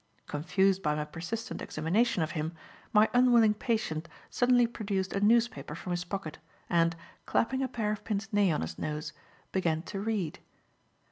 [0.25, 2.53] Confused by my persistent examination of him,
[2.91, 6.39] my unwilling patient suddenly produced a newspaper from his pocket
[6.71, 6.95] and,
[7.27, 9.13] clapping a pair of pince nez on his nose,
[9.51, 10.39] began to read.